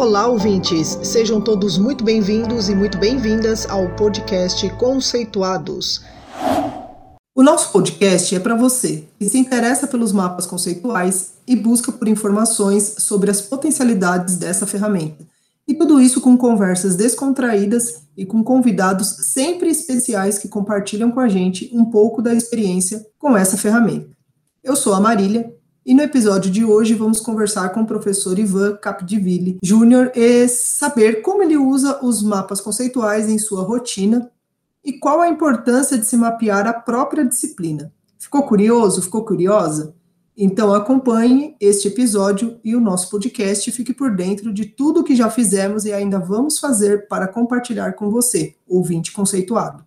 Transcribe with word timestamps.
Olá, 0.00 0.28
ouvintes! 0.28 0.96
Sejam 1.02 1.40
todos 1.40 1.76
muito 1.76 2.04
bem-vindos 2.04 2.68
e 2.68 2.74
muito 2.74 2.96
bem-vindas 2.98 3.68
ao 3.68 3.96
podcast 3.96 4.70
Conceituados. 4.76 6.04
O 7.34 7.42
nosso 7.42 7.72
podcast 7.72 8.32
é 8.32 8.38
para 8.38 8.54
você 8.54 9.08
que 9.18 9.28
se 9.28 9.36
interessa 9.36 9.88
pelos 9.88 10.12
mapas 10.12 10.46
conceituais 10.46 11.32
e 11.48 11.56
busca 11.56 11.90
por 11.90 12.06
informações 12.06 12.94
sobre 13.00 13.28
as 13.28 13.40
potencialidades 13.40 14.36
dessa 14.36 14.68
ferramenta. 14.68 15.26
E 15.66 15.74
tudo 15.74 16.00
isso 16.00 16.20
com 16.20 16.38
conversas 16.38 16.94
descontraídas 16.94 18.02
e 18.16 18.24
com 18.24 18.44
convidados 18.44 19.32
sempre 19.32 19.68
especiais 19.68 20.38
que 20.38 20.46
compartilham 20.46 21.10
com 21.10 21.18
a 21.18 21.28
gente 21.28 21.68
um 21.74 21.84
pouco 21.84 22.22
da 22.22 22.32
experiência 22.32 23.04
com 23.18 23.36
essa 23.36 23.56
ferramenta. 23.56 24.10
Eu 24.62 24.76
sou 24.76 24.94
a 24.94 25.00
Marília 25.00 25.52
e 25.88 25.94
no 25.94 26.02
episódio 26.02 26.50
de 26.50 26.66
hoje 26.66 26.92
vamos 26.92 27.18
conversar 27.18 27.70
com 27.70 27.80
o 27.80 27.86
professor 27.86 28.38
Ivan 28.38 28.76
Capdeville 28.76 29.56
Júnior 29.62 30.12
e 30.14 30.46
saber 30.46 31.22
como 31.22 31.42
ele 31.42 31.56
usa 31.56 32.04
os 32.04 32.22
mapas 32.22 32.60
conceituais 32.60 33.26
em 33.26 33.38
sua 33.38 33.62
rotina 33.62 34.30
e 34.84 34.98
qual 34.98 35.22
a 35.22 35.30
importância 35.30 35.96
de 35.96 36.04
se 36.04 36.14
mapear 36.14 36.66
a 36.66 36.74
própria 36.74 37.24
disciplina. 37.24 37.90
Ficou 38.18 38.42
curioso? 38.42 39.00
Ficou 39.00 39.24
curiosa? 39.24 39.94
Então 40.36 40.74
acompanhe 40.74 41.56
este 41.58 41.88
episódio 41.88 42.60
e 42.62 42.76
o 42.76 42.80
nosso 42.80 43.08
podcast 43.08 43.72
fique 43.72 43.94
por 43.94 44.14
dentro 44.14 44.52
de 44.52 44.66
tudo 44.66 45.00
o 45.00 45.04
que 45.04 45.16
já 45.16 45.30
fizemos 45.30 45.86
e 45.86 45.92
ainda 45.94 46.18
vamos 46.18 46.58
fazer 46.58 47.08
para 47.08 47.26
compartilhar 47.26 47.94
com 47.94 48.10
você, 48.10 48.54
ouvinte 48.68 49.10
conceituado. 49.10 49.82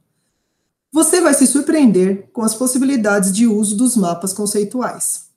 Você 0.92 1.22
vai 1.22 1.36
se 1.36 1.46
surpreender 1.46 2.32
com 2.34 2.42
as 2.42 2.56
possibilidades 2.56 3.32
de 3.32 3.46
uso 3.46 3.78
dos 3.78 3.96
mapas 3.96 4.34
conceituais. 4.34 5.30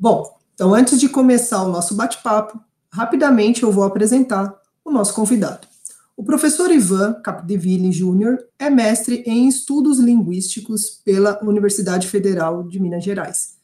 Bom, 0.00 0.34
então 0.54 0.74
antes 0.74 0.98
de 0.98 1.10
começar 1.10 1.62
o 1.62 1.68
nosso 1.68 1.94
bate-papo, 1.94 2.58
rapidamente 2.90 3.64
eu 3.64 3.70
vou 3.70 3.84
apresentar 3.84 4.58
o 4.82 4.90
nosso 4.90 5.12
convidado. 5.12 5.68
O 6.16 6.24
professor 6.24 6.70
Ivan 6.70 7.20
Capdeville 7.22 7.92
Júnior 7.92 8.38
é 8.58 8.70
mestre 8.70 9.22
em 9.26 9.46
estudos 9.46 9.98
linguísticos 9.98 11.02
pela 11.04 11.38
Universidade 11.44 12.08
Federal 12.08 12.62
de 12.62 12.80
Minas 12.80 13.04
Gerais. 13.04 13.58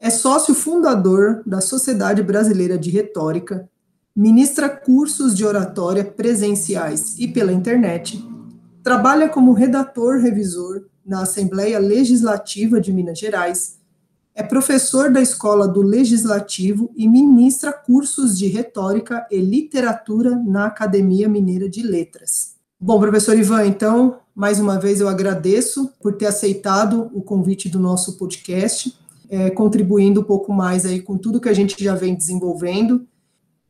É 0.00 0.08
sócio 0.08 0.54
fundador 0.54 1.42
da 1.44 1.60
Sociedade 1.60 2.22
Brasileira 2.22 2.78
de 2.78 2.88
Retórica, 2.88 3.68
ministra 4.16 4.70
cursos 4.70 5.36
de 5.36 5.44
oratória 5.44 6.02
presenciais 6.02 7.18
e 7.18 7.28
pela 7.28 7.52
internet, 7.52 8.26
trabalha 8.82 9.28
como 9.28 9.52
redator 9.52 10.22
revisor 10.22 10.86
na 11.04 11.20
Assembleia 11.20 11.78
Legislativa 11.78 12.80
de 12.80 12.94
Minas 12.94 13.18
Gerais 13.18 13.76
é 14.36 14.42
professor 14.42 15.10
da 15.10 15.22
Escola 15.22 15.66
do 15.66 15.80
Legislativo 15.80 16.90
e 16.94 17.08
ministra 17.08 17.72
cursos 17.72 18.36
de 18.36 18.46
retórica 18.46 19.26
e 19.30 19.40
literatura 19.40 20.36
na 20.36 20.66
Academia 20.66 21.26
Mineira 21.26 21.70
de 21.70 21.82
Letras. 21.82 22.54
Bom, 22.78 23.00
professor 23.00 23.34
Ivan, 23.34 23.64
então, 23.64 24.18
mais 24.34 24.60
uma 24.60 24.78
vez 24.78 25.00
eu 25.00 25.08
agradeço 25.08 25.90
por 26.02 26.12
ter 26.12 26.26
aceitado 26.26 27.10
o 27.14 27.22
convite 27.22 27.70
do 27.70 27.78
nosso 27.78 28.18
podcast, 28.18 28.94
é, 29.30 29.48
contribuindo 29.48 30.20
um 30.20 30.24
pouco 30.24 30.52
mais 30.52 30.84
aí 30.84 31.00
com 31.00 31.16
tudo 31.16 31.40
que 31.40 31.48
a 31.48 31.54
gente 31.54 31.82
já 31.82 31.94
vem 31.94 32.14
desenvolvendo. 32.14 33.06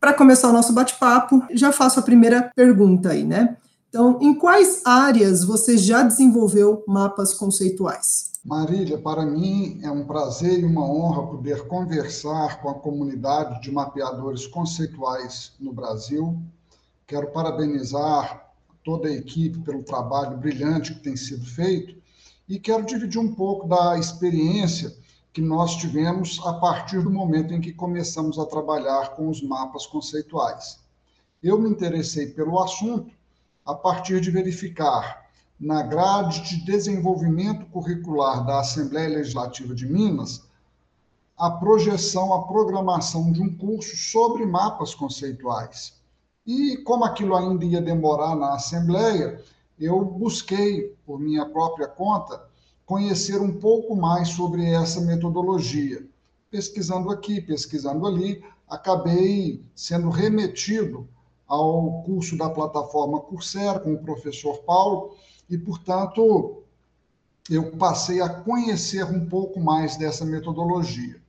Para 0.01 0.15
começar 0.15 0.49
o 0.49 0.53
nosso 0.53 0.73
bate-papo, 0.73 1.45
já 1.53 1.71
faço 1.71 2.01
a 2.01 2.03
primeira 2.03 2.51
pergunta 2.57 3.11
aí, 3.11 3.23
né? 3.23 3.57
Então, 3.89 4.19
em 4.21 4.35
quais 4.35 4.83
áreas 4.85 5.45
você 5.45 5.79
já 5.79 6.03
desenvolveu 6.03 6.83
mapas 6.89 7.33
conceituais? 7.33 8.36
Marília, 8.47 8.97
para 8.97 9.27
mim 9.27 9.81
é 9.83 9.91
um 9.91 10.07
prazer 10.07 10.61
e 10.61 10.65
uma 10.65 10.89
honra 10.89 11.27
poder 11.27 11.67
conversar 11.67 12.61
com 12.63 12.69
a 12.69 12.75
comunidade 12.75 13.61
de 13.61 13.73
mapeadores 13.73 14.47
conceituais 14.47 15.53
no 15.59 15.73
Brasil. 15.73 16.41
Quero 17.09 17.33
parabenizar 17.33 18.49
toda 18.85 19.09
a 19.09 19.13
equipe 19.13 19.59
pelo 19.63 19.83
trabalho 19.83 20.37
brilhante 20.37 20.95
que 20.95 21.01
tem 21.01 21.17
sido 21.17 21.45
feito 21.45 22.01
e 22.49 22.57
quero 22.61 22.87
dividir 22.87 23.19
um 23.19 23.35
pouco 23.35 23.67
da 23.67 23.99
experiência 23.99 24.97
que 25.33 25.41
nós 25.41 25.75
tivemos 25.75 26.41
a 26.47 26.53
partir 26.53 27.03
do 27.03 27.11
momento 27.11 27.53
em 27.53 27.61
que 27.61 27.73
começamos 27.73 28.39
a 28.39 28.47
trabalhar 28.47 29.17
com 29.17 29.29
os 29.29 29.43
mapas 29.43 29.87
conceituais. 29.87 30.79
Eu 31.43 31.59
me 31.59 31.69
interessei 31.69 32.29
pelo 32.29 32.63
assunto 32.63 33.11
a 33.65 33.75
partir 33.75 34.21
de 34.21 34.31
verificar 34.31 35.26
na 35.59 35.83
grade 35.83 36.43
de 36.43 36.65
desenvolvimento 36.65 37.67
curricular 37.67 38.45
da 38.45 38.61
Assembleia 38.61 39.09
Legislativa 39.09 39.75
de 39.75 39.87
Minas 39.87 40.47
a 41.37 41.51
projeção, 41.51 42.33
a 42.33 42.47
programação 42.47 43.31
de 43.31 43.43
um 43.43 43.55
curso 43.55 43.95
sobre 43.95 44.47
mapas 44.47 44.95
conceituais. 44.95 45.95
E 46.47 46.79
como 46.79 47.05
aquilo 47.05 47.37
ainda 47.37 47.65
ia 47.65 47.81
demorar 47.81 48.35
na 48.35 48.55
Assembleia, 48.55 49.43
eu 49.79 50.03
busquei, 50.03 50.95
por 51.05 51.21
minha 51.21 51.45
própria 51.45 51.87
conta, 51.87 52.43
conhecer 52.87 53.41
um 53.41 53.53
pouco 53.53 53.95
mais 53.95 54.29
sobre 54.29 54.65
essa 54.65 55.01
metodologia. 55.01 56.07
Pesquisando 56.51 57.11
aqui, 57.11 57.41
pesquisando 57.41 58.07
ali, 58.07 58.43
acabei 58.67 59.63
sendo 59.75 60.09
remetido 60.09 61.07
ao 61.47 62.03
curso 62.03 62.37
da 62.39 62.49
plataforma 62.49 63.21
Coursera 63.21 63.79
com 63.79 63.93
o 63.93 63.99
professor 63.99 64.59
Paulo, 64.59 65.17
e, 65.49 65.57
portanto, 65.57 66.63
eu 67.49 67.71
passei 67.77 68.21
a 68.21 68.29
conhecer 68.29 69.05
um 69.05 69.27
pouco 69.27 69.61
mais 69.61 69.97
dessa 69.97 70.25
metodologia. 70.25 71.21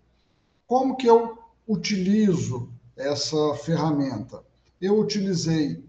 Como 0.65 0.95
que 0.95 1.07
eu 1.07 1.37
utilizo 1.67 2.69
essa 2.95 3.55
ferramenta? 3.63 4.43
Eu 4.81 4.99
utilizei 4.99 5.83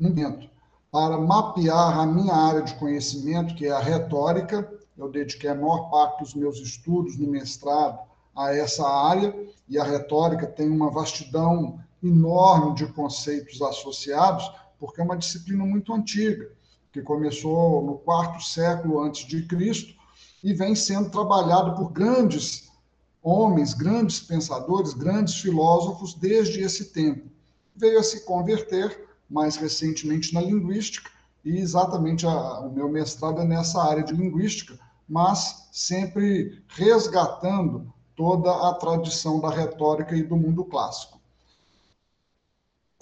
um 0.00 0.08
momento 0.08 0.50
para 0.90 1.16
mapear 1.18 2.00
a 2.00 2.06
minha 2.06 2.34
área 2.34 2.62
de 2.62 2.74
conhecimento, 2.74 3.54
que 3.54 3.66
é 3.66 3.70
a 3.70 3.78
retórica. 3.78 4.68
Eu 4.98 5.08
dediquei 5.08 5.48
a 5.48 5.54
maior 5.54 5.88
parte 5.88 6.22
dos 6.22 6.34
meus 6.34 6.58
estudos 6.58 7.16
no 7.16 7.28
mestrado 7.28 8.00
a 8.34 8.54
essa 8.54 8.86
área, 8.86 9.34
e 9.68 9.78
a 9.78 9.84
retórica 9.84 10.46
tem 10.46 10.68
uma 10.68 10.90
vastidão 10.90 11.78
enorme 12.02 12.74
de 12.74 12.86
conceitos 12.86 13.60
associados, 13.62 14.50
porque 14.78 15.00
é 15.00 15.04
uma 15.04 15.16
disciplina 15.16 15.64
muito 15.64 15.92
antiga 15.94 16.50
que 16.92 17.00
começou 17.00 17.82
no 17.82 17.94
quarto 17.96 18.42
século 18.42 19.00
antes 19.02 19.26
de 19.26 19.46
Cristo 19.46 19.94
e 20.44 20.52
vem 20.52 20.74
sendo 20.74 21.10
trabalhado 21.10 21.74
por 21.74 21.90
grandes 21.90 22.70
homens, 23.22 23.72
grandes 23.72 24.20
pensadores, 24.20 24.92
grandes 24.92 25.36
filósofos 25.36 26.14
desde 26.14 26.60
esse 26.60 26.92
tempo. 26.92 27.30
Veio 27.74 27.98
a 27.98 28.02
se 28.02 28.24
converter 28.24 29.08
mais 29.30 29.56
recentemente 29.56 30.34
na 30.34 30.40
linguística 30.40 31.10
e 31.44 31.58
exatamente 31.58 32.26
a, 32.26 32.60
o 32.60 32.70
meu 32.70 32.88
mestrado 32.88 33.40
é 33.40 33.44
nessa 33.44 33.82
área 33.82 34.02
de 34.02 34.12
linguística, 34.12 34.78
mas 35.08 35.68
sempre 35.72 36.62
resgatando 36.68 37.92
toda 38.14 38.68
a 38.68 38.74
tradição 38.74 39.40
da 39.40 39.50
retórica 39.50 40.14
e 40.14 40.22
do 40.22 40.36
mundo 40.36 40.64
clássico. 40.64 41.11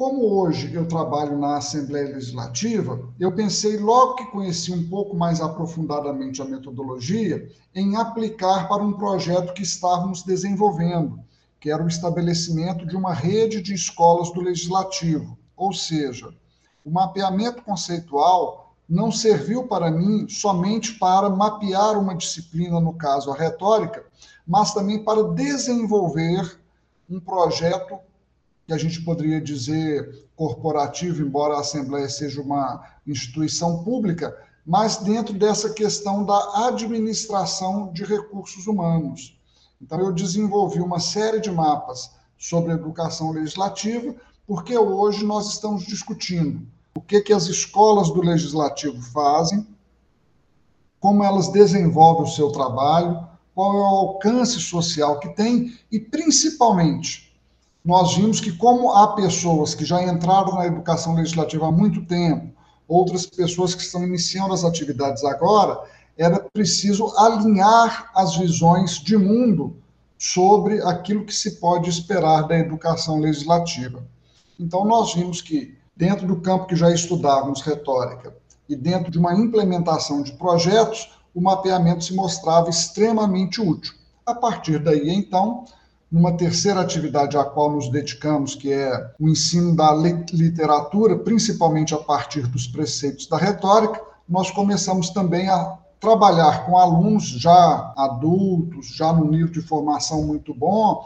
Como 0.01 0.35
hoje 0.35 0.75
eu 0.75 0.89
trabalho 0.89 1.39
na 1.39 1.59
Assembleia 1.59 2.15
Legislativa, 2.15 3.07
eu 3.21 3.31
pensei, 3.33 3.77
logo 3.77 4.15
que 4.15 4.31
conheci 4.31 4.73
um 4.73 4.89
pouco 4.89 5.15
mais 5.15 5.43
aprofundadamente 5.43 6.41
a 6.41 6.47
metodologia, 6.47 7.47
em 7.75 7.97
aplicar 7.97 8.67
para 8.67 8.83
um 8.83 8.95
projeto 8.95 9.53
que 9.53 9.63
estávamos 9.63 10.23
desenvolvendo, 10.23 11.21
que 11.61 11.71
era 11.71 11.85
o 11.85 11.87
estabelecimento 11.87 12.87
de 12.87 12.97
uma 12.97 13.13
rede 13.13 13.61
de 13.61 13.75
escolas 13.75 14.33
do 14.33 14.41
Legislativo. 14.41 15.37
Ou 15.55 15.71
seja, 15.71 16.33
o 16.83 16.91
mapeamento 16.91 17.63
conceitual 17.63 18.75
não 18.89 19.13
serviu 19.13 19.65
para 19.65 19.91
mim 19.91 20.27
somente 20.31 20.95
para 20.95 21.29
mapear 21.29 21.99
uma 21.99 22.15
disciplina, 22.15 22.81
no 22.81 22.95
caso 22.95 23.31
a 23.31 23.37
retórica, 23.37 24.03
mas 24.47 24.73
também 24.73 25.05
para 25.05 25.25
desenvolver 25.25 26.59
um 27.07 27.21
projeto 27.21 27.99
que 28.71 28.75
a 28.75 28.79
gente 28.79 29.03
poderia 29.03 29.41
dizer 29.41 30.29
corporativo, 30.37 31.23
embora 31.23 31.55
a 31.55 31.61
Assembleia 31.61 32.09
seja 32.09 32.41
uma 32.41 32.81
instituição 33.05 33.83
pública, 33.83 34.33
mas 34.65 34.99
dentro 34.99 35.35
dessa 35.35 35.71
questão 35.71 36.25
da 36.25 36.69
administração 36.69 37.93
de 37.93 38.05
recursos 38.05 38.69
humanos. 38.69 39.37
Então, 39.83 39.99
eu 39.99 40.13
desenvolvi 40.13 40.81
uma 40.81 41.01
série 41.01 41.41
de 41.41 41.51
mapas 41.51 42.13
sobre 42.39 42.73
educação 42.73 43.33
legislativa, 43.33 44.15
porque 44.47 44.79
hoje 44.79 45.25
nós 45.25 45.49
estamos 45.49 45.85
discutindo 45.85 46.65
o 46.95 47.01
que, 47.01 47.21
que 47.23 47.33
as 47.33 47.49
escolas 47.49 48.09
do 48.09 48.23
legislativo 48.23 49.03
fazem, 49.03 49.67
como 51.01 51.25
elas 51.25 51.49
desenvolvem 51.49 52.23
o 52.23 52.33
seu 52.33 52.53
trabalho, 52.53 53.27
qual 53.53 53.75
é 53.75 53.81
o 53.81 53.85
alcance 53.85 54.61
social 54.61 55.19
que 55.19 55.31
tem 55.31 55.77
e, 55.91 55.99
principalmente, 55.99 57.30
nós 57.85 58.15
vimos 58.15 58.41
que, 58.41 58.53
como 58.53 58.93
há 58.93 59.15
pessoas 59.15 59.75
que 59.75 59.85
já 59.85 60.03
entraram 60.03 60.55
na 60.55 60.67
educação 60.67 61.15
legislativa 61.15 61.67
há 61.67 61.73
muito 61.73 62.05
tempo, 62.05 62.53
outras 62.87 63.25
pessoas 63.25 63.75
que 63.75 63.83
estão 63.83 64.05
iniciando 64.05 64.53
as 64.53 64.65
atividades 64.65 65.25
agora, 65.25 65.81
era 66.19 66.39
preciso 66.53 67.07
alinhar 67.17 68.11
as 68.15 68.37
visões 68.37 68.99
de 68.99 69.17
mundo 69.17 69.77
sobre 70.19 70.83
aquilo 70.83 71.25
que 71.25 71.35
se 71.35 71.53
pode 71.53 71.89
esperar 71.89 72.47
da 72.47 72.59
educação 72.59 73.19
legislativa. 73.19 74.05
Então, 74.59 74.85
nós 74.85 75.15
vimos 75.15 75.41
que, 75.41 75.79
dentro 75.97 76.27
do 76.27 76.41
campo 76.43 76.67
que 76.67 76.77
já 76.77 76.93
estudávamos 76.93 77.63
retórica 77.63 78.37
e 78.69 78.77
dentro 78.77 79.11
de 79.11 79.19
uma 79.19 79.35
implementação 79.35 80.23
de 80.23 80.33
projetos, 80.33 81.11
o 81.35 81.41
mapeamento 81.41 82.05
se 82.05 82.15
mostrava 82.15 82.69
extremamente 82.69 83.61
útil. 83.61 83.95
A 84.27 84.35
partir 84.35 84.79
daí, 84.79 85.09
então, 85.09 85.65
numa 86.11 86.37
terceira 86.37 86.81
atividade 86.81 87.37
à 87.37 87.45
qual 87.45 87.71
nos 87.71 87.89
dedicamos, 87.89 88.55
que 88.57 88.73
é 88.73 89.13
o 89.19 89.29
ensino 89.29 89.77
da 89.77 89.95
literatura, 89.95 91.17
principalmente 91.17 91.95
a 91.95 91.99
partir 91.99 92.47
dos 92.49 92.67
preceitos 92.67 93.27
da 93.27 93.37
retórica, 93.37 94.01
nós 94.29 94.51
começamos 94.51 95.11
também 95.11 95.49
a 95.49 95.79
trabalhar 96.01 96.67
com 96.67 96.77
alunos 96.77 97.25
já 97.25 97.93
adultos, 97.97 98.87
já 98.89 99.13
no 99.13 99.31
nível 99.31 99.53
de 99.53 99.61
formação 99.61 100.23
muito 100.27 100.53
bom, 100.53 101.05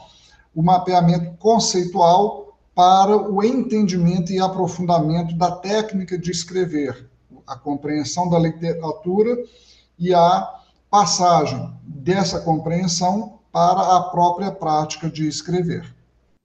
o 0.54 0.62
mapeamento 0.62 1.36
conceitual 1.38 2.56
para 2.74 3.16
o 3.16 3.42
entendimento 3.42 4.32
e 4.32 4.40
aprofundamento 4.40 5.36
da 5.36 5.50
técnica 5.50 6.16
de 6.16 6.30
escrever, 6.30 7.08
a 7.46 7.56
compreensão 7.56 8.28
da 8.28 8.38
literatura 8.38 9.36
e 9.98 10.14
a 10.14 10.60
passagem 10.90 11.70
dessa 11.84 12.40
compreensão 12.40 13.38
para 13.54 13.98
a 13.98 14.02
própria 14.10 14.50
prática 14.50 15.08
de 15.08 15.28
escrever. 15.28 15.94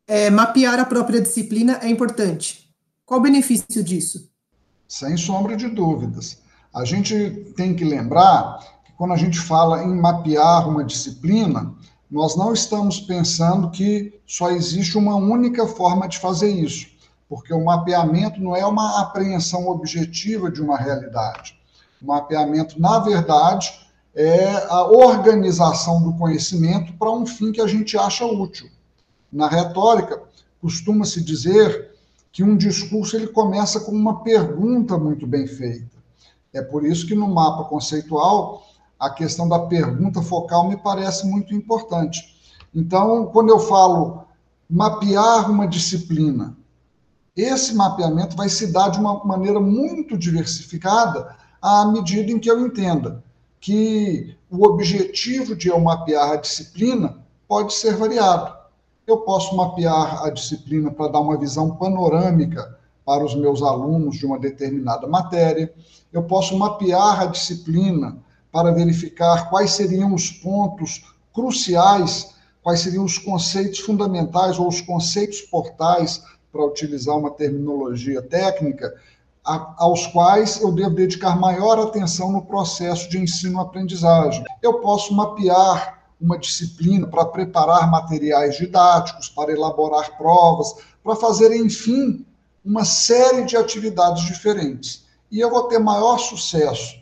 É, 0.07 0.29
mapear 0.29 0.79
a 0.79 0.85
própria 0.85 1.19
disciplina 1.19 1.79
é 1.81 1.89
importante. 1.89 2.71
Qual 3.03 3.19
o 3.19 3.23
benefício 3.23 3.83
disso? 3.83 4.29
Sem 4.88 5.17
sombra 5.17 5.57
de 5.57 5.67
dúvidas. 5.67 6.38
A 6.71 6.85
gente 6.85 7.51
tem 7.57 7.75
que 7.75 7.83
lembrar 7.83 8.59
que 8.85 8.91
quando 8.94 9.13
a 9.13 9.17
gente 9.17 9.39
fala 9.39 9.83
em 9.83 10.00
mapear 10.00 10.69
uma 10.69 10.83
disciplina, 10.83 11.73
nós 12.11 12.38
não 12.38 12.53
estamos 12.53 13.00
pensando 13.00 13.71
que 13.71 14.21
só 14.27 14.51
existe 14.51 14.95
uma 14.95 15.15
única 15.15 15.65
forma 15.65 16.07
de 16.07 16.19
fazer 16.19 16.51
isso, 16.51 16.89
porque 17.27 17.51
o 17.51 17.65
mapeamento 17.65 18.39
não 18.39 18.56
é 18.56 18.63
uma 18.63 19.01
apreensão 19.01 19.67
objetiva 19.67 20.51
de 20.51 20.61
uma 20.61 20.77
realidade. 20.77 21.59
O 22.00 22.06
mapeamento, 22.06 22.79
na 22.79 23.00
verdade, 23.00 23.88
é 24.15 24.65
a 24.69 24.83
organização 24.85 26.01
do 26.01 26.13
conhecimento 26.13 26.94
para 26.94 27.11
um 27.11 27.25
fim 27.25 27.51
que 27.51 27.61
a 27.61 27.67
gente 27.67 27.97
acha 27.97 28.25
útil. 28.25 28.69
Na 29.31 29.47
retórica, 29.47 30.21
costuma-se 30.61 31.23
dizer 31.23 31.91
que 32.31 32.44
um 32.44 32.57
discurso 32.57 33.15
ele 33.15 33.27
começa 33.27 33.79
com 33.79 33.91
uma 33.91 34.23
pergunta 34.23 34.97
muito 34.97 35.27
bem 35.27 35.47
feita. 35.47 35.97
É 36.53 36.61
por 36.61 36.85
isso 36.85 37.06
que 37.06 37.15
no 37.15 37.27
mapa 37.27 37.65
conceitual 37.65 38.63
a 39.00 39.09
questão 39.09 39.47
da 39.47 39.59
pergunta 39.59 40.21
focal 40.21 40.67
me 40.67 40.75
parece 40.77 41.25
muito 41.27 41.53
importante. 41.53 42.35
Então, 42.73 43.27
quando 43.27 43.50
eu 43.50 43.59
falo 43.59 44.25
mapear 44.69 45.50
uma 45.50 45.67
disciplina, 45.67 46.57
esse 47.35 47.73
mapeamento 47.73 48.35
vai 48.35 48.50
se 48.50 48.67
dar 48.67 48.89
de 48.89 49.00
uma 49.00 49.23
maneira 49.23 49.59
muito 49.59 50.17
diversificada 50.17 51.35
à 51.61 51.85
medida 51.85 52.31
em 52.31 52.39
que 52.39 52.50
eu 52.50 52.65
entenda 52.65 53.23
que 53.59 54.35
o 54.50 54.65
objetivo 54.65 55.56
de 55.56 55.67
eu 55.67 55.79
mapear 55.79 56.31
a 56.31 56.35
disciplina 56.38 57.17
pode 57.47 57.73
ser 57.73 57.95
variado. 57.95 58.57
Eu 59.06 59.17
posso 59.17 59.56
mapear 59.56 60.23
a 60.23 60.29
disciplina 60.29 60.91
para 60.91 61.11
dar 61.11 61.19
uma 61.19 61.38
visão 61.38 61.75
panorâmica 61.75 62.77
para 63.06 63.25
os 63.25 63.35
meus 63.35 63.61
alunos 63.61 64.17
de 64.17 64.25
uma 64.25 64.38
determinada 64.38 65.07
matéria. 65.07 65.73
Eu 66.13 66.23
posso 66.23 66.57
mapear 66.57 67.21
a 67.21 67.25
disciplina 67.25 68.17
para 68.51 68.71
verificar 68.71 69.50
quais 69.50 69.71
seriam 69.71 70.13
os 70.13 70.31
pontos 70.31 71.03
cruciais, 71.33 72.35
quais 72.61 72.81
seriam 72.81 73.03
os 73.03 73.17
conceitos 73.17 73.79
fundamentais 73.79 74.59
ou 74.59 74.67
os 74.67 74.81
conceitos 74.81 75.41
portais, 75.41 76.23
para 76.51 76.65
utilizar 76.65 77.15
uma 77.17 77.31
terminologia 77.31 78.21
técnica, 78.21 78.95
a, 79.45 79.75
aos 79.77 80.07
quais 80.07 80.62
eu 80.62 80.71
devo 80.71 80.95
dedicar 80.95 81.39
maior 81.39 81.80
atenção 81.80 82.31
no 82.31 82.41
processo 82.41 83.09
de 83.09 83.19
ensino-aprendizagem. 83.19 84.44
Eu 84.62 84.80
posso 84.80 85.13
mapear 85.13 86.00
uma 86.19 86.38
disciplina 86.38 87.07
para 87.07 87.25
preparar 87.25 87.89
materiais 87.89 88.57
didáticos, 88.57 89.30
para 89.30 89.51
elaborar 89.51 90.18
provas, 90.18 90.75
para 91.03 91.15
fazer, 91.15 91.56
enfim, 91.56 92.25
uma 92.63 92.83
série 92.83 93.45
de 93.45 93.56
atividades 93.56 94.24
diferentes. 94.24 95.06
E 95.31 95.39
eu 95.39 95.50
vou 95.50 95.63
ter 95.63 95.80
maior 95.80 96.18
sucesso 96.18 97.00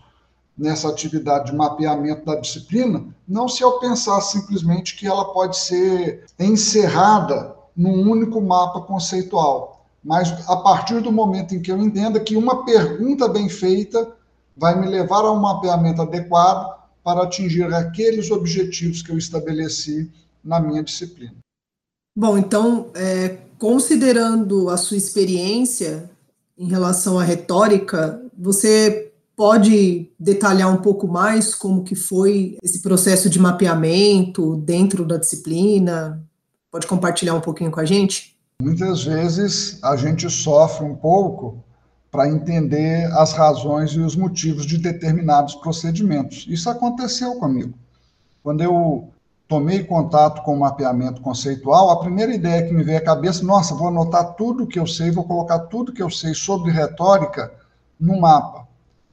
nessa 0.58 0.90
atividade 0.90 1.52
de 1.52 1.58
mapeamento 1.58 2.26
da 2.26 2.36
disciplina, 2.36 3.06
não 3.28 3.48
se 3.48 3.62
eu 3.62 3.80
pensar 3.80 4.20
simplesmente 4.22 4.96
que 4.96 5.06
ela 5.06 5.26
pode 5.26 5.56
ser 5.56 6.26
encerrada 6.40 7.56
num 7.76 8.10
único 8.10 8.42
mapa 8.42 8.82
conceitual 8.82 9.77
mas 10.08 10.32
a 10.48 10.56
partir 10.56 11.02
do 11.02 11.12
momento 11.12 11.54
em 11.54 11.62
que 11.62 11.70
eu 11.70 11.78
entenda 11.82 12.18
que 12.18 12.38
uma 12.38 12.64
pergunta 12.64 13.28
bem 13.28 13.50
feita 13.50 14.16
vai 14.56 14.80
me 14.80 14.88
levar 14.88 15.26
a 15.26 15.32
um 15.34 15.40
mapeamento 15.42 16.02
adequado 16.02 16.78
para 17.04 17.24
atingir 17.24 17.66
aqueles 17.74 18.32
objetivos 18.32 19.02
que 19.02 19.12
eu 19.12 19.18
estabeleci 19.18 20.10
na 20.42 20.62
minha 20.62 20.82
disciplina. 20.82 21.36
Bom, 22.16 22.38
então, 22.38 22.90
é, 22.96 23.38
considerando 23.60 24.70
a 24.70 24.78
sua 24.78 24.96
experiência 24.96 26.10
em 26.58 26.70
relação 26.70 27.20
à 27.20 27.24
retórica, 27.24 28.24
você 28.38 29.12
pode 29.36 30.10
detalhar 30.18 30.74
um 30.74 30.82
pouco 30.82 31.06
mais 31.06 31.54
como 31.54 31.84
que 31.84 31.96
foi 31.96 32.58
esse 32.64 32.82
processo 32.82 33.30
de 33.30 33.40
mapeamento 33.40 34.56
dentro 34.56 35.04
da 35.04 35.18
disciplina? 35.18 36.26
Pode 36.72 36.88
compartilhar 36.88 37.34
um 37.34 37.42
pouquinho 37.42 37.72
com 37.72 37.82
a 37.82 37.86
gente? 37.86 38.37
Muitas 38.60 39.04
vezes 39.04 39.78
a 39.84 39.96
gente 39.96 40.28
sofre 40.32 40.84
um 40.84 40.96
pouco 40.96 41.64
para 42.10 42.28
entender 42.28 43.06
as 43.14 43.32
razões 43.32 43.92
e 43.92 44.00
os 44.00 44.16
motivos 44.16 44.66
de 44.66 44.80
determinados 44.80 45.54
procedimentos. 45.54 46.44
Isso 46.50 46.68
aconteceu 46.68 47.36
comigo. 47.36 47.78
Quando 48.42 48.64
eu 48.64 49.14
tomei 49.48 49.84
contato 49.84 50.42
com 50.42 50.56
o 50.56 50.60
mapeamento 50.60 51.22
conceitual, 51.22 51.92
a 51.92 52.00
primeira 52.00 52.34
ideia 52.34 52.68
que 52.68 52.74
me 52.74 52.84
veio 52.84 52.98
à 52.98 53.02
cabeça, 53.02 53.46
nossa, 53.46 53.76
vou 53.76 53.90
anotar 53.90 54.34
tudo 54.34 54.66
que 54.66 54.80
eu 54.80 54.88
sei, 54.88 55.12
vou 55.12 55.26
colocar 55.26 55.60
tudo 55.60 55.94
que 55.94 56.02
eu 56.02 56.10
sei 56.10 56.34
sobre 56.34 56.72
retórica 56.72 57.54
no 58.00 58.20
mapa. 58.20 58.68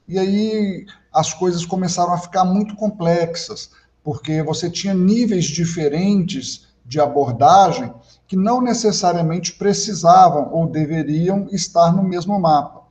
E 0.07 0.17
aí 0.17 0.87
as 1.13 1.35
coisas 1.35 1.63
começaram 1.63 2.13
a 2.13 2.17
ficar 2.17 2.45
muito 2.45 2.75
complexas, 2.75 3.69
porque 4.03 4.41
você 4.41 4.71
tinha 4.71 4.95
níveis 4.95 5.45
diferentes 5.45 6.65
de 6.83 6.99
abordagem 6.99 7.93
que 8.27 8.35
não 8.35 8.61
necessariamente 8.61 9.53
precisavam 9.53 10.49
ou 10.51 10.67
deveriam 10.67 11.47
estar 11.51 11.95
no 11.95 12.03
mesmo 12.03 12.39
mapa. 12.39 12.81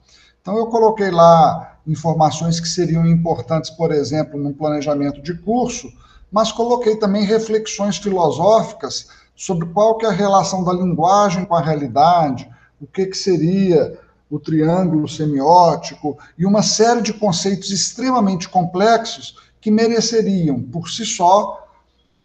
Então, 0.40 0.56
eu 0.56 0.66
coloquei 0.66 1.10
lá 1.10 1.78
informações 1.86 2.60
que 2.60 2.68
seriam 2.68 3.06
importantes, 3.06 3.70
por 3.70 3.90
exemplo, 3.92 4.38
no 4.38 4.52
planejamento 4.52 5.20
de 5.20 5.34
curso, 5.34 5.90
mas 6.30 6.52
coloquei 6.52 6.96
também 6.96 7.24
reflexões 7.24 7.96
filosóficas 7.96 9.08
sobre 9.36 9.66
qual 9.68 9.96
que 9.96 10.06
é 10.06 10.08
a 10.08 10.12
relação 10.12 10.62
da 10.62 10.72
linguagem 10.72 11.44
com 11.44 11.54
a 11.54 11.60
realidade, 11.60 12.48
o 12.80 12.86
que, 12.86 13.06
que 13.06 13.16
seria 13.16 13.98
o 14.30 14.38
triângulo 14.38 15.08
semiótico 15.08 16.18
e 16.36 16.46
uma 16.46 16.62
série 16.62 17.02
de 17.02 17.12
conceitos 17.12 17.70
extremamente 17.70 18.48
complexos 18.48 19.36
que 19.60 19.70
mereceriam, 19.70 20.60
por 20.60 20.88
si 20.88 21.04
só, 21.04 21.63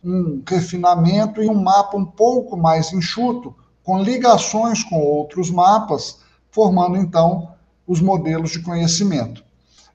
um 0.03 0.41
refinamento 0.47 1.41
e 1.41 1.49
um 1.49 1.61
mapa 1.61 1.97
um 1.97 2.05
pouco 2.05 2.55
mais 2.55 2.93
enxuto, 2.93 3.55
com 3.83 4.01
ligações 4.01 4.83
com 4.83 4.99
outros 4.99 5.49
mapas, 5.49 6.19
formando 6.51 6.97
então 6.97 7.49
os 7.87 7.99
modelos 7.99 8.51
de 8.51 8.61
conhecimento. 8.61 9.43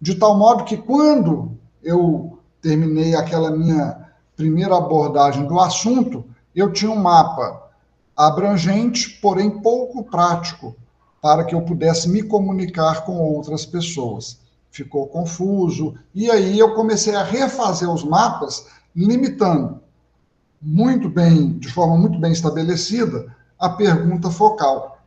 De 0.00 0.14
tal 0.16 0.36
modo 0.36 0.64
que 0.64 0.76
quando 0.76 1.56
eu 1.82 2.38
terminei 2.60 3.14
aquela 3.14 3.50
minha 3.50 4.08
primeira 4.36 4.76
abordagem 4.76 5.46
do 5.46 5.58
assunto, 5.60 6.24
eu 6.54 6.72
tinha 6.72 6.90
um 6.90 7.00
mapa 7.00 7.62
abrangente, 8.16 9.10
porém 9.20 9.62
pouco 9.62 10.04
prático, 10.04 10.76
para 11.22 11.44
que 11.44 11.54
eu 11.54 11.62
pudesse 11.62 12.08
me 12.08 12.22
comunicar 12.22 13.04
com 13.04 13.16
outras 13.16 13.64
pessoas. 13.64 14.38
Ficou 14.70 15.06
confuso, 15.06 15.94
e 16.14 16.30
aí 16.30 16.58
eu 16.58 16.74
comecei 16.74 17.14
a 17.14 17.22
refazer 17.22 17.90
os 17.90 18.04
mapas, 18.04 18.66
limitando 18.94 19.83
muito 20.64 21.10
bem, 21.10 21.58
de 21.58 21.70
forma 21.70 21.96
muito 21.96 22.18
bem 22.18 22.32
estabelecida, 22.32 23.26
a 23.58 23.68
pergunta 23.68 24.30
focal. 24.30 24.98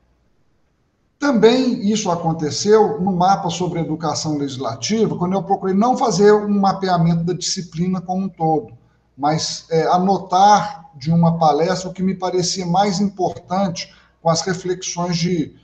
Também 1.17 1.89
isso 1.91 2.11
aconteceu 2.11 3.01
no 3.01 3.11
mapa 3.11 3.49
sobre 3.49 3.79
educação 3.79 4.37
legislativa, 4.37 5.17
quando 5.17 5.33
eu 5.33 5.41
procurei 5.41 5.73
não 5.73 5.97
fazer 5.97 6.31
um 6.31 6.59
mapeamento 6.59 7.23
da 7.23 7.33
disciplina 7.33 7.99
como 7.99 8.25
um 8.25 8.29
todo, 8.29 8.77
mas 9.17 9.65
é, 9.71 9.87
anotar 9.87 10.91
de 10.95 11.09
uma 11.09 11.39
palestra 11.39 11.89
o 11.89 11.93
que 11.93 12.03
me 12.03 12.13
parecia 12.13 12.67
mais 12.67 12.99
importante 12.99 13.91
com 14.21 14.29
as 14.29 14.41
reflexões 14.41 15.17
de 15.17 15.55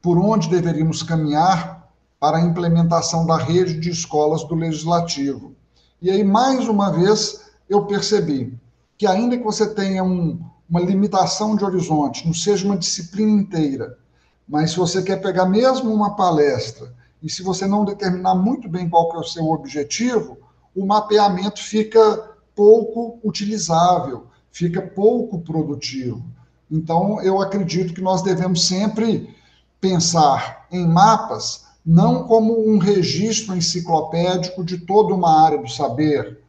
por 0.00 0.18
onde 0.18 0.48
deveríamos 0.48 1.02
caminhar 1.02 1.90
para 2.20 2.38
a 2.38 2.42
implementação 2.42 3.26
da 3.26 3.36
rede 3.36 3.80
de 3.80 3.90
escolas 3.90 4.44
do 4.44 4.54
legislativo. 4.54 5.52
E 6.00 6.10
aí, 6.10 6.22
mais 6.22 6.68
uma 6.68 6.92
vez, 6.92 7.40
eu 7.68 7.86
percebi 7.86 8.56
que 8.98 9.06
ainda 9.06 9.36
que 9.36 9.44
você 9.44 9.74
tenha 9.74 10.02
um, 10.02 10.40
uma 10.68 10.80
limitação 10.80 11.56
de 11.56 11.64
horizonte, 11.64 12.26
não 12.26 12.34
seja 12.34 12.66
uma 12.66 12.76
disciplina 12.76 13.42
inteira, 13.42 13.98
Mas 14.48 14.70
se 14.70 14.76
você 14.76 15.02
quer 15.02 15.20
pegar 15.20 15.46
mesmo 15.46 15.92
uma 15.92 16.14
palestra 16.14 16.94
e 17.22 17.28
se 17.28 17.42
você 17.42 17.66
não 17.66 17.84
determinar 17.84 18.34
muito 18.34 18.68
bem 18.68 18.88
qual 18.88 19.10
que 19.10 19.16
é 19.16 19.20
o 19.20 19.24
seu 19.24 19.44
objetivo, 19.46 20.38
o 20.74 20.86
mapeamento 20.86 21.62
fica 21.62 22.36
pouco 22.54 23.18
utilizável, 23.24 24.26
fica 24.50 24.80
pouco 24.80 25.40
produtivo. 25.40 26.22
Então, 26.70 27.20
eu 27.22 27.40
acredito 27.40 27.94
que 27.94 28.00
nós 28.00 28.22
devemos 28.22 28.66
sempre 28.66 29.34
pensar 29.80 30.66
em 30.70 30.86
mapas 30.86 31.66
não 31.84 32.24
como 32.24 32.68
um 32.68 32.78
registro 32.78 33.54
enciclopédico 33.56 34.64
de 34.64 34.78
toda 34.78 35.14
uma 35.14 35.44
área 35.44 35.58
do 35.58 35.68
saber, 35.68 36.40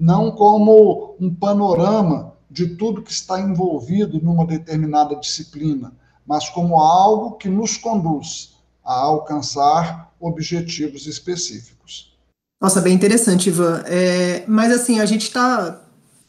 não 0.00 0.30
como 0.30 1.14
um 1.20 1.32
panorama 1.32 2.32
de 2.50 2.74
tudo 2.74 3.02
que 3.02 3.12
está 3.12 3.38
envolvido 3.38 4.18
numa 4.20 4.46
determinada 4.46 5.14
disciplina, 5.14 5.92
mas 6.26 6.48
como 6.48 6.80
algo 6.80 7.32
que 7.32 7.50
nos 7.50 7.76
conduz 7.76 8.54
a 8.82 8.94
alcançar 8.94 10.10
objetivos 10.18 11.06
específicos. 11.06 12.16
Nossa, 12.60 12.80
bem 12.80 12.94
interessante, 12.94 13.50
Ivan. 13.50 13.82
É, 13.86 14.44
mas 14.48 14.72
assim, 14.72 15.00
a 15.00 15.06
gente 15.06 15.22
está 15.24 15.82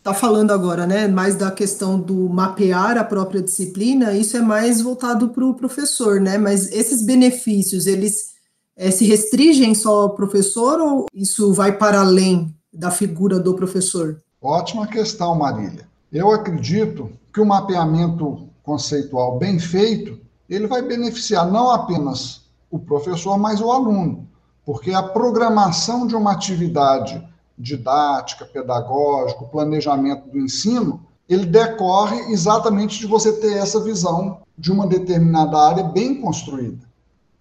tá 0.03 0.13
falando 0.13 0.51
agora, 0.51 0.85
né, 0.85 1.07
mais 1.07 1.35
da 1.35 1.49
questão 1.49 1.99
do 1.99 2.29
mapear 2.29 2.97
a 2.97 3.03
própria 3.03 3.41
disciplina, 3.41 4.13
isso 4.13 4.35
é 4.35 4.41
mais 4.41 4.81
voltado 4.81 5.29
para 5.29 5.45
o 5.45 5.53
professor, 5.53 6.19
né? 6.19 6.37
Mas 6.37 6.71
esses 6.71 7.05
benefícios, 7.05 7.85
eles 7.85 8.31
é, 8.75 8.91
se 8.91 9.05
restringem 9.05 9.73
só 9.75 10.01
ao 10.01 10.15
professor 10.15 10.79
ou 10.79 11.05
isso 11.13 11.53
vai 11.53 11.77
para 11.77 12.01
além 12.01 12.53
da 12.73 12.89
figura 12.89 13.39
do 13.39 13.55
professor? 13.55 14.21
Ótima 14.41 14.87
questão, 14.87 15.35
Marília. 15.35 15.87
Eu 16.11 16.31
acredito 16.31 17.11
que 17.33 17.39
o 17.39 17.45
mapeamento 17.45 18.49
conceitual 18.63 19.37
bem 19.37 19.59
feito, 19.59 20.19
ele 20.49 20.67
vai 20.67 20.81
beneficiar 20.81 21.49
não 21.49 21.69
apenas 21.69 22.41
o 22.69 22.79
professor, 22.79 23.37
mas 23.37 23.61
o 23.61 23.71
aluno, 23.71 24.27
porque 24.65 24.93
a 24.93 25.03
programação 25.03 26.07
de 26.07 26.15
uma 26.15 26.31
atividade 26.31 27.27
didática, 27.57 28.45
pedagógica, 28.45 29.45
planejamento 29.45 30.29
do 30.29 30.39
ensino, 30.39 31.05
ele 31.29 31.45
decorre 31.45 32.31
exatamente 32.31 32.99
de 32.99 33.07
você 33.07 33.33
ter 33.33 33.57
essa 33.57 33.79
visão 33.79 34.41
de 34.57 34.71
uma 34.71 34.87
determinada 34.87 35.57
área 35.57 35.83
bem 35.83 36.19
construída. 36.19 36.85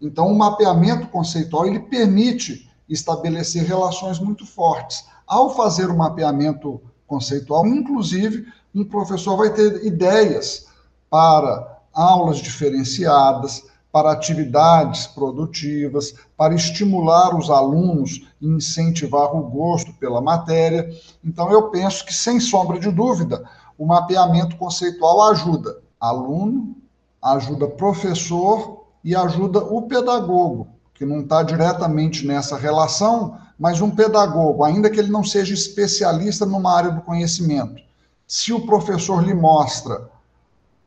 Então, 0.01 0.29
o 0.29 0.39
mapeamento 0.39 1.09
conceitual 1.09 1.67
ele 1.67 1.81
permite 1.81 2.71
estabelecer 2.89 3.65
relações 3.65 4.19
muito 4.19 4.47
fortes. 4.47 5.05
Ao 5.31 5.55
fazer 5.55 5.89
o 5.89 5.97
mapeamento 5.97 6.83
conceitual, 7.07 7.65
inclusive, 7.65 8.47
um 8.75 8.85
professor 8.85 9.37
vai 9.37 9.55
ter 9.55 9.87
ideias 9.87 10.67
para 11.09 11.79
aulas 11.95 12.39
diferenciadas, 12.39 13.65
para 13.93 14.11
atividades 14.11 15.07
produtivas, 15.07 16.17
para 16.37 16.53
estimular 16.53 17.39
os 17.39 17.49
alunos 17.49 18.27
e 18.41 18.49
incentivar 18.49 19.33
o 19.37 19.43
gosto 19.43 19.93
pela 19.93 20.21
matéria. 20.21 20.91
Então, 21.25 21.49
eu 21.53 21.71
penso 21.71 22.05
que, 22.05 22.13
sem 22.13 22.41
sombra 22.41 22.81
de 22.81 22.91
dúvida, 22.91 23.49
o 23.79 23.87
mapeamento 23.87 24.57
conceitual 24.57 25.31
ajuda 25.31 25.79
aluno, 26.01 26.75
ajuda 27.23 27.69
professor 27.69 28.85
e 29.05 29.15
ajuda 29.15 29.61
o 29.61 29.83
pedagogo, 29.83 30.67
que 30.93 31.05
não 31.05 31.21
está 31.21 31.45
diretamente 31.45 32.27
nessa 32.27 32.57
relação, 32.57 33.39
mas 33.61 33.83
um 33.83 33.91
pedagogo, 33.91 34.65
ainda 34.65 34.89
que 34.89 34.99
ele 34.99 35.11
não 35.11 35.23
seja 35.23 35.53
especialista 35.53 36.47
numa 36.47 36.75
área 36.75 36.91
do 36.91 37.03
conhecimento, 37.03 37.83
se 38.27 38.55
o 38.55 38.65
professor 38.65 39.23
lhe 39.23 39.35
mostra 39.35 40.09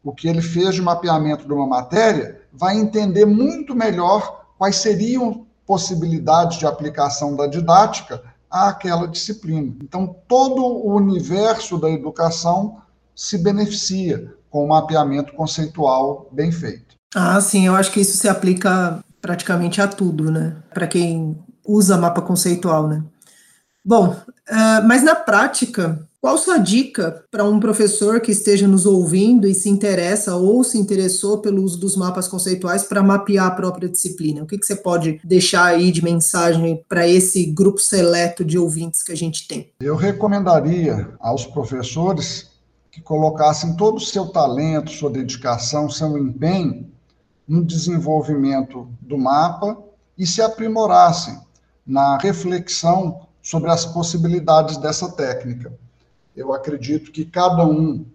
o 0.03 0.12
que 0.12 0.27
ele 0.27 0.42
fez 0.42 0.74
de 0.74 0.82
mapeamento 0.82 1.46
de 1.46 1.53
uma 1.53 1.68
matéria, 1.68 2.42
vai 2.51 2.75
entender 2.75 3.25
muito 3.25 3.75
melhor 3.75 4.48
quais 4.58 4.77
seriam 4.77 5.46
possibilidades 5.68 6.58
de 6.58 6.65
aplicação 6.65 7.36
da 7.36 7.46
didática 7.46 8.24
àquela 8.50 9.08
disciplina. 9.08 9.75
Então, 9.84 10.15
todo 10.27 10.65
o 10.65 10.96
universo 10.96 11.77
da 11.77 11.92
educação 11.92 12.82
se 13.15 13.38
beneficia 13.38 14.34
com 14.50 14.65
o 14.65 14.70
mapeamento 14.70 15.34
conceitual 15.34 16.27
bem 16.32 16.51
feito. 16.51 16.96
Ah, 17.13 17.39
sim, 17.39 17.68
eu 17.68 17.75
acho 17.75 17.92
que 17.92 18.01
isso 18.01 18.18
se 18.18 18.27
aplica 18.27 19.03
praticamente 19.22 19.80
a 19.80 19.88
tudo, 19.88 20.32
né? 20.32 20.56
Para 20.74 20.88
quem 20.88 21.38
usa 21.65 21.98
mapa 21.98 22.22
conceitual, 22.22 22.88
né? 22.88 23.03
Bom, 23.86 24.10
uh, 24.10 24.88
mas 24.88 25.03
na 25.03 25.13
prática, 25.13 26.08
qual 26.24 26.38
sua 26.38 26.58
dica 26.58 27.25
para 27.29 27.43
um 27.43 27.60
professor 27.60 28.22
que 28.22 28.32
esteja 28.32 28.65
nos 28.65 28.86
ouvindo 28.86 29.46
e 29.46 29.53
se 29.53 29.70
interessa 29.70 30.38
ou 30.38 30.63
se 30.63 30.77
interessou 30.77 31.39
pelo 31.39 31.62
uso 31.62 31.77
dos 31.77 31.98
mapas 31.98 32.29
conceituais 32.29 32.84
para 32.86 33.03
mapear 33.03 33.48
a 33.48 33.51
própria 33.51 33.89
disciplina? 33.89 34.41
O 34.41 34.48
que, 34.48 34.58
que 34.58 34.65
você 34.65 34.77
pode 34.77 35.20
deixar 35.22 35.65
aí 35.65 35.91
de 35.91 36.01
mensagem 36.01 36.82
para 36.88 37.05
esse 37.05 37.46
grupo 37.48 37.79
seleto 37.79 38.46
de 38.46 38.58
ouvintes 38.58 39.03
que 39.03 39.12
a 39.12 39.17
gente 39.17 39.46
tem? 39.50 39.70
Eu 39.82 39.98
recomendaria 39.98 41.13
aos 41.20 41.46
professores 41.46 42.51
que 42.89 43.01
colocassem 43.01 43.75
todo 43.75 43.98
o 43.98 44.00
seu 44.00 44.27
talento, 44.27 44.91
sua 44.91 45.10
dedicação, 45.10 45.89
seu 45.89 46.17
empenho 46.17 46.89
no 47.46 47.65
desenvolvimento 47.65 48.88
do 49.01 49.17
mapa 49.17 49.77
e 50.17 50.25
se 50.25 50.41
aprimorassem 50.41 51.38
na 51.85 52.17
reflexão 52.17 53.27
sobre 53.41 53.69
as 53.69 53.85
possibilidades 53.85 54.77
dessa 54.77 55.11
técnica. 55.11 55.73
Eu 56.35 56.53
acredito 56.53 57.11
que 57.11 57.25
cada 57.25 57.65
um 57.65 58.05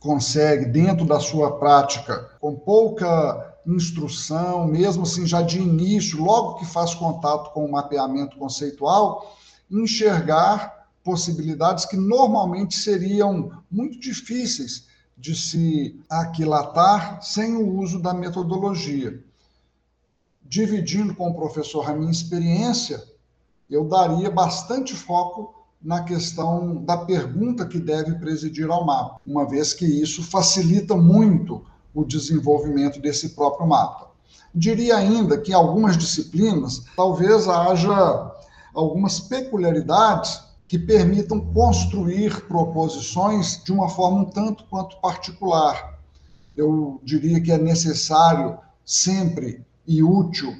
consegue, 0.00 0.64
dentro 0.64 1.04
da 1.04 1.18
sua 1.18 1.58
prática, 1.58 2.30
com 2.40 2.54
pouca 2.54 3.56
instrução, 3.66 4.66
mesmo 4.66 5.02
assim 5.02 5.26
já 5.26 5.42
de 5.42 5.58
início, 5.58 6.22
logo 6.22 6.54
que 6.54 6.64
faz 6.64 6.94
contato 6.94 7.52
com 7.52 7.64
o 7.64 7.70
mapeamento 7.70 8.38
conceitual, 8.38 9.36
enxergar 9.70 10.88
possibilidades 11.02 11.84
que 11.84 11.96
normalmente 11.96 12.76
seriam 12.76 13.50
muito 13.70 13.98
difíceis 13.98 14.86
de 15.16 15.34
se 15.34 16.00
aquilatar 16.08 17.20
sem 17.22 17.56
o 17.56 17.78
uso 17.78 17.98
da 17.98 18.14
metodologia. 18.14 19.22
Dividindo 20.48 21.14
com 21.14 21.28
o 21.28 21.34
professor 21.34 21.90
a 21.90 21.92
minha 21.92 22.10
experiência, 22.10 23.04
eu 23.68 23.84
daria 23.84 24.30
bastante 24.30 24.94
foco 24.94 25.54
na 25.80 26.02
questão 26.02 26.82
da 26.84 26.96
pergunta 26.96 27.66
que 27.66 27.78
deve 27.78 28.14
presidir 28.14 28.70
ao 28.70 28.82
mapa, 28.82 29.20
uma 29.26 29.46
vez 29.46 29.74
que 29.74 29.84
isso 29.84 30.22
facilita 30.22 30.96
muito 30.96 31.62
o 31.94 32.02
desenvolvimento 32.02 32.98
desse 32.98 33.30
próprio 33.30 33.68
mapa. 33.68 34.08
Diria 34.54 34.96
ainda 34.96 35.36
que 35.36 35.52
em 35.52 35.54
algumas 35.54 35.98
disciplinas 35.98 36.82
talvez 36.96 37.46
haja 37.46 38.32
algumas 38.74 39.20
peculiaridades 39.20 40.40
que 40.66 40.78
permitam 40.78 41.40
construir 41.40 42.46
proposições 42.46 43.62
de 43.62 43.70
uma 43.70 43.90
forma 43.90 44.20
um 44.20 44.24
tanto 44.24 44.64
quanto 44.64 44.98
particular. 45.00 45.98
Eu 46.56 46.98
diria 47.04 47.38
que 47.38 47.52
é 47.52 47.58
necessário 47.58 48.58
sempre 48.82 49.62
e 49.88 50.02
útil 50.02 50.54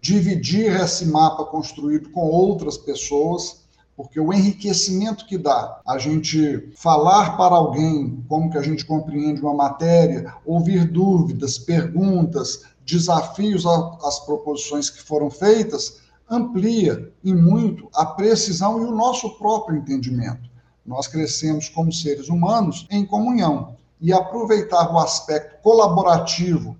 dividir 0.00 0.74
esse 0.80 1.06
mapa 1.06 1.44
construído 1.44 2.10
com 2.10 2.22
outras 2.22 2.76
pessoas 2.76 3.60
porque 4.00 4.18
o 4.18 4.32
enriquecimento 4.32 5.26
que 5.26 5.36
dá 5.36 5.78
a 5.86 5.98
gente 5.98 6.72
falar 6.74 7.36
para 7.36 7.54
alguém 7.54 8.24
como 8.26 8.50
que 8.50 8.56
a 8.56 8.62
gente 8.62 8.82
compreende 8.82 9.42
uma 9.42 9.52
matéria, 9.52 10.34
ouvir 10.46 10.90
dúvidas, 10.90 11.58
perguntas, 11.58 12.62
desafios 12.82 13.66
às 13.66 14.18
proposições 14.20 14.88
que 14.88 15.02
foram 15.02 15.28
feitas, 15.28 16.00
amplia 16.30 17.12
e 17.22 17.34
muito 17.34 17.90
a 17.94 18.06
precisão 18.06 18.80
e 18.80 18.86
o 18.86 18.90
nosso 18.90 19.36
próprio 19.36 19.76
entendimento. 19.76 20.48
Nós 20.86 21.06
crescemos 21.06 21.68
como 21.68 21.92
seres 21.92 22.30
humanos 22.30 22.86
em 22.90 23.04
comunhão 23.04 23.76
e 24.00 24.14
aproveitar 24.14 24.90
o 24.90 24.98
aspecto 24.98 25.60
colaborativo 25.62 26.74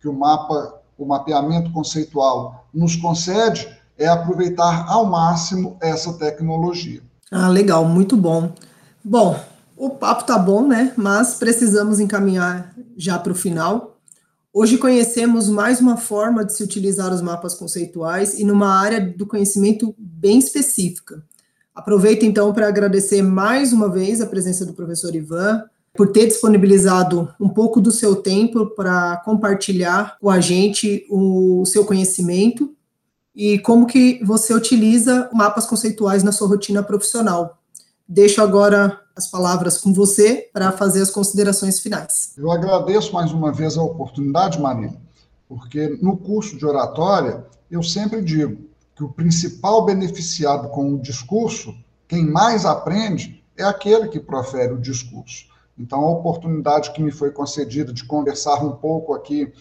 que 0.00 0.08
o 0.08 0.14
mapa, 0.14 0.80
o 1.02 1.06
mapeamento 1.06 1.72
conceitual 1.72 2.66
nos 2.72 2.94
concede 2.94 3.68
é 3.98 4.06
aproveitar 4.06 4.86
ao 4.88 5.04
máximo 5.04 5.76
essa 5.80 6.12
tecnologia. 6.12 7.02
Ah, 7.30 7.48
legal, 7.48 7.84
muito 7.84 8.16
bom. 8.16 8.52
Bom, 9.02 9.38
o 9.76 9.90
papo 9.90 10.24
tá 10.24 10.38
bom, 10.38 10.66
né? 10.66 10.92
Mas 10.96 11.34
precisamos 11.34 11.98
encaminhar 11.98 12.72
já 12.96 13.18
para 13.18 13.32
o 13.32 13.34
final. 13.34 13.98
Hoje 14.52 14.78
conhecemos 14.78 15.48
mais 15.48 15.80
uma 15.80 15.96
forma 15.96 16.44
de 16.44 16.52
se 16.52 16.62
utilizar 16.62 17.12
os 17.12 17.20
mapas 17.20 17.54
conceituais 17.54 18.38
e 18.38 18.44
numa 18.44 18.78
área 18.78 19.00
do 19.00 19.26
conhecimento 19.26 19.94
bem 19.98 20.38
específica. 20.38 21.24
Aproveito 21.74 22.24
então 22.24 22.52
para 22.52 22.68
agradecer 22.68 23.22
mais 23.22 23.72
uma 23.72 23.88
vez 23.88 24.20
a 24.20 24.26
presença 24.26 24.64
do 24.64 24.74
professor 24.74 25.14
Ivan, 25.14 25.64
por 25.94 26.10
ter 26.10 26.26
disponibilizado 26.26 27.32
um 27.38 27.48
pouco 27.48 27.80
do 27.80 27.90
seu 27.90 28.16
tempo 28.16 28.66
para 28.66 29.18
compartilhar 29.24 30.16
com 30.20 30.30
a 30.30 30.40
gente 30.40 31.06
o 31.10 31.64
seu 31.66 31.84
conhecimento 31.84 32.74
e 33.34 33.58
como 33.58 33.86
que 33.86 34.22
você 34.24 34.54
utiliza 34.54 35.28
mapas 35.32 35.66
conceituais 35.66 36.22
na 36.22 36.32
sua 36.32 36.48
rotina 36.48 36.82
profissional. 36.82 37.58
Deixo 38.08 38.42
agora 38.42 39.00
as 39.14 39.26
palavras 39.26 39.78
com 39.78 39.92
você 39.92 40.48
para 40.52 40.72
fazer 40.72 41.02
as 41.02 41.10
considerações 41.10 41.78
finais. 41.80 42.32
Eu 42.36 42.50
agradeço 42.50 43.12
mais 43.12 43.30
uma 43.32 43.52
vez 43.52 43.76
a 43.76 43.82
oportunidade, 43.82 44.60
Marília, 44.60 44.98
porque 45.48 45.98
no 46.00 46.16
curso 46.16 46.56
de 46.56 46.64
oratória 46.64 47.44
eu 47.70 47.82
sempre 47.82 48.22
digo 48.22 48.58
que 48.94 49.04
o 49.04 49.08
principal 49.08 49.84
beneficiado 49.84 50.68
com 50.68 50.94
o 50.94 51.00
discurso, 51.00 51.74
quem 52.08 52.24
mais 52.26 52.64
aprende, 52.64 53.42
é 53.56 53.64
aquele 53.64 54.08
que 54.08 54.20
profere 54.20 54.72
o 54.72 54.80
discurso. 54.80 55.51
Então, 55.78 56.00
a 56.00 56.10
oportunidade 56.10 56.92
que 56.92 57.02
me 57.02 57.10
foi 57.10 57.30
concedida 57.30 57.92
de 57.92 58.04
conversar 58.04 58.64
um 58.64 58.72
pouco 58.72 59.14
aqui 59.14 59.52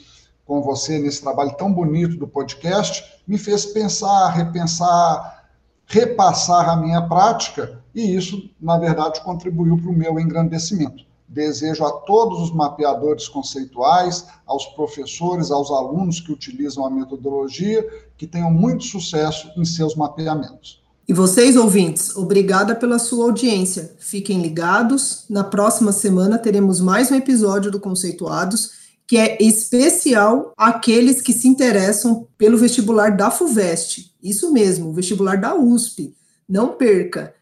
com 0.45 0.61
você 0.61 0.99
nesse 0.99 1.21
trabalho 1.21 1.55
tão 1.55 1.71
bonito 1.71 2.17
do 2.17 2.27
podcast 2.27 3.21
me 3.25 3.37
fez 3.37 3.65
pensar, 3.65 4.29
repensar, 4.29 5.49
repassar 5.85 6.69
a 6.69 6.75
minha 6.75 7.01
prática 7.07 7.81
e 7.93 8.15
isso, 8.15 8.49
na 8.59 8.77
verdade, 8.77 9.21
contribuiu 9.21 9.77
para 9.77 9.89
o 9.89 9.93
meu 9.93 10.19
engrandecimento. 10.19 11.05
Desejo 11.27 11.85
a 11.85 11.91
todos 12.01 12.41
os 12.41 12.51
mapeadores 12.51 13.29
conceituais, 13.29 14.27
aos 14.45 14.65
professores, 14.67 15.49
aos 15.49 15.71
alunos 15.71 16.19
que 16.19 16.31
utilizam 16.31 16.85
a 16.85 16.89
metodologia, 16.89 17.87
que 18.17 18.27
tenham 18.27 18.51
muito 18.51 18.83
sucesso 18.83 19.49
em 19.55 19.63
seus 19.63 19.95
mapeamentos. 19.95 20.80
E 21.11 21.13
vocês, 21.13 21.57
ouvintes, 21.57 22.15
obrigada 22.15 22.73
pela 22.73 22.97
sua 22.97 23.25
audiência. 23.25 23.91
Fiquem 23.99 24.41
ligados. 24.41 25.25
Na 25.29 25.43
próxima 25.43 25.91
semana 25.91 26.37
teremos 26.37 26.79
mais 26.79 27.11
um 27.11 27.15
episódio 27.15 27.69
do 27.69 27.81
Conceituados, 27.81 28.71
que 29.05 29.17
é 29.17 29.37
especial 29.41 30.53
àqueles 30.55 31.21
que 31.21 31.33
se 31.33 31.49
interessam 31.49 32.25
pelo 32.37 32.57
vestibular 32.57 33.09
da 33.09 33.29
FUVEST. 33.29 34.09
Isso 34.23 34.53
mesmo, 34.53 34.87
o 34.87 34.93
vestibular 34.93 35.35
da 35.35 35.53
USP. 35.53 36.15
Não 36.47 36.69
perca! 36.69 37.33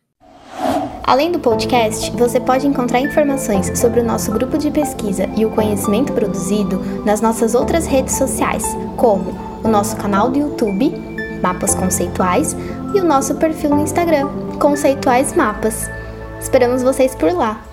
Além 1.03 1.31
do 1.31 1.39
podcast, 1.39 2.09
você 2.17 2.39
pode 2.39 2.65
encontrar 2.65 3.01
informações 3.01 3.77
sobre 3.79 3.99
o 3.99 4.03
nosso 4.03 4.31
grupo 4.31 4.57
de 4.57 4.71
pesquisa 4.71 5.29
e 5.37 5.45
o 5.45 5.51
conhecimento 5.51 6.11
produzido 6.13 6.79
nas 7.05 7.21
nossas 7.21 7.53
outras 7.53 7.85
redes 7.85 8.17
sociais, 8.17 8.63
como 8.97 9.29
o 9.63 9.67
nosso 9.67 9.95
canal 9.95 10.31
do 10.31 10.39
YouTube, 10.39 10.91
Mapas 11.41 11.73
Conceituais, 11.73 12.55
e 12.93 12.99
o 12.99 13.05
nosso 13.05 13.35
perfil 13.35 13.71
no 13.71 13.83
Instagram, 13.83 14.27
Conceituais 14.59 15.35
Mapas. 15.35 15.89
Esperamos 16.39 16.81
vocês 16.83 17.15
por 17.15 17.31
lá! 17.33 17.68